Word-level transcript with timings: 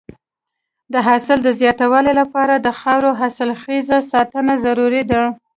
د 0.93 0.95
حاصل 1.07 1.37
د 1.43 1.49
زیاتوالي 1.59 2.13
لپاره 2.21 2.53
د 2.57 2.67
خاورې 2.79 3.11
حاصلخېزۍ 3.19 4.01
ساتنه 4.11 4.53
ضروري 4.65 5.03
ده. 5.11 5.23